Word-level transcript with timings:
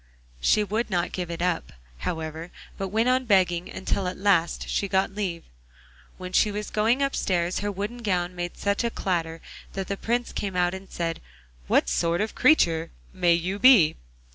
She 0.39 0.63
would 0.63 0.89
not 0.89 1.11
give 1.11 1.29
it 1.29 1.43
up, 1.43 1.73
however, 1.99 2.49
but 2.75 2.87
went 2.87 3.07
on 3.07 3.25
begging 3.25 3.69
until 3.69 4.07
at 4.07 4.17
last 4.17 4.67
she 4.67 4.87
got 4.87 5.13
leave. 5.13 5.43
When 6.17 6.33
she 6.33 6.49
was 6.51 6.71
going 6.71 7.03
upstairs 7.03 7.59
her 7.59 7.71
wooden 7.71 7.99
gown 7.99 8.35
made 8.35 8.57
such 8.57 8.83
a 8.83 8.89
clatter 8.89 9.41
that 9.73 9.87
the 9.89 9.97
Prince 9.97 10.31
came 10.33 10.55
out 10.55 10.73
and 10.73 10.89
said, 10.89 11.21
'What 11.67 11.87
sort 11.87 12.19
of 12.19 12.31
a 12.31 12.33
creature 12.33 12.89
may 13.13 13.33
you 13.35 13.59
be? 13.59 13.95